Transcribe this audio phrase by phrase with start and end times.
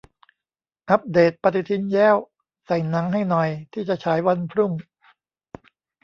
[0.89, 2.15] อัปเดตปฏิทินแย้ว!
[2.65, 4.71] ใส่หนังให้หน่อย ที่จะฉายวันพรุ่ง